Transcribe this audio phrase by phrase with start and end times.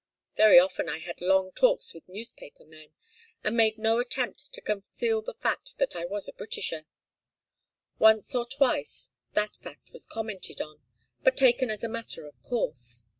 [0.35, 2.95] Very often I had long talks with newspaper men,
[3.43, 6.87] and made no attempt to conceal the fact that I was a Britisher.
[7.99, 10.81] Once or twice that fact was commented on,
[11.21, 13.03] but taken as a matter of course.